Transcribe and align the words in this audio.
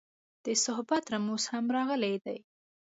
د 0.45 0.47
صحبت 0.65 1.03
رموز 1.13 1.43
هم 1.51 1.65
راغلي 1.77 2.13
دي. 2.25 2.37